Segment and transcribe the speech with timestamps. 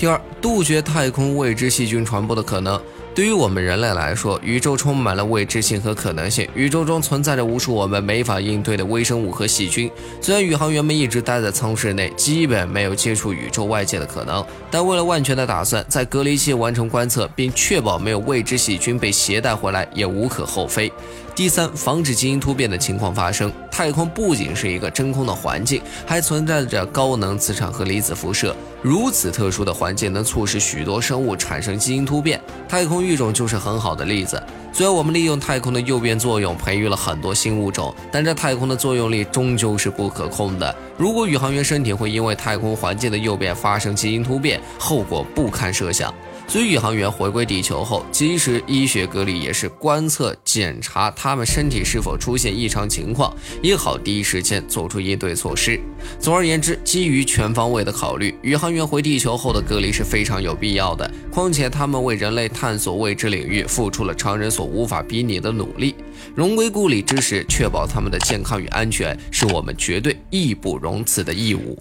[0.00, 2.80] 第二，杜绝太空未知细菌传播的可能。
[3.12, 6.48] 对于我们人类来说，宇宙充满了未知性和可能性。
[6.54, 9.90] 宇宙中存在着无数我们没法应对的微生物和细菌。
[10.22, 20.90] 虽然宇航员们一直待在舱室内，基本没有接触宇宙外界的可能，但为了万全的打算，在隔离期完成观测并确保没有未知细菌被携带回来，也无可厚非。
[21.34, 23.52] 第三，防止基因突变的情况发生。
[23.70, 28.54] 太空不仅是一个真空的环境，还存在着高能磁场和离子辐射。
[28.82, 32.39] 如此特殊的环境能促使许多生物产生基因突变，
[32.70, 34.40] 太空育种就是很好的例子。
[34.72, 40.72] 虽然我们利用太空的诱变作用培育了很多新物种，但这太空的作用力终究是不可控的。
[40.96, 46.14] 如果宇航员身体会因为太空环境的诱变发生基因突变，后果不堪设想。
[46.50, 53.32] 所以，宇航员回归地球后，即使医学隔离也是观测检查他们身体是否出现异常情况，
[53.62, 55.80] 也好第一时间做出应对措施。
[56.18, 61.08] 总而言之，基于全方位的考虑，宇航员回地球后的隔离是非常有必要的。
[61.30, 65.94] 况且，他们为人类探索未知领域付出了常人所无法比拟的努力，
[66.34, 71.80] 荣归故里之时，确保他们的健康与安全，是我们绝对义不容辞的义务。